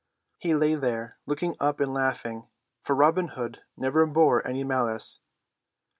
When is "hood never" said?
3.27-4.07